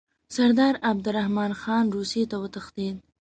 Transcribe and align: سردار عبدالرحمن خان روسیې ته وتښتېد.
سردار 0.35 0.73
عبدالرحمن 0.89 1.51
خان 1.61 1.85
روسیې 1.95 2.23
ته 2.31 2.35
وتښتېد. 2.41 2.95